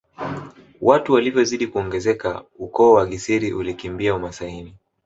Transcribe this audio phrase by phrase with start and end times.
[0.81, 4.75] Watu walivyozidi kuongezeka ukoo wa Gisiri ulikimbilia umasaini